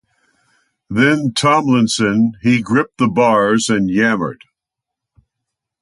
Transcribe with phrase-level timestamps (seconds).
[0.89, 4.45] Then Tomlinson he gripped the bars and yammered.